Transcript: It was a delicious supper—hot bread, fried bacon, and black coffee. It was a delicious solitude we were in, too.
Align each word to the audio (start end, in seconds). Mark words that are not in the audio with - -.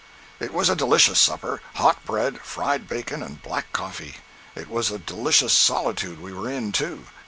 It 0.39 0.51
was 0.51 0.67
a 0.67 0.75
delicious 0.75 1.19
supper—hot 1.19 2.03
bread, 2.05 2.41
fried 2.41 2.87
bacon, 2.87 3.21
and 3.21 3.39
black 3.43 3.71
coffee. 3.71 4.15
It 4.55 4.67
was 4.67 4.89
a 4.89 4.97
delicious 4.97 5.53
solitude 5.53 6.19
we 6.19 6.33
were 6.33 6.49
in, 6.49 6.71
too. 6.71 7.05